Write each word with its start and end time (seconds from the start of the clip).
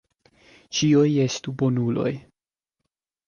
Ĉiuj 0.77 1.11
estu 1.25 1.53
bonuloj. 1.63 2.13